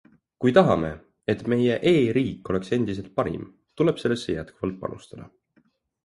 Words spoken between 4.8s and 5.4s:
panustada.